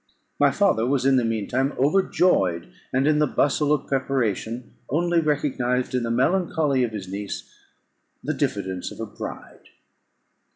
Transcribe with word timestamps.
My 0.39 0.49
father 0.49 0.87
was 0.87 1.05
in 1.05 1.17
the 1.17 1.23
mean 1.23 1.47
time 1.47 1.73
overjoyed, 1.77 2.71
and, 2.91 3.05
in 3.07 3.19
the 3.19 3.27
bustle 3.27 3.71
of 3.71 3.85
preparation, 3.85 4.73
only 4.89 5.19
recognised 5.19 5.93
in 5.93 6.01
the 6.01 6.09
melancholy 6.09 6.83
of 6.83 6.89
his 6.91 7.07
niece 7.07 7.53
the 8.23 8.33
diffidence 8.33 8.89
of 8.91 8.99
a 8.99 9.05
bride. 9.05 9.69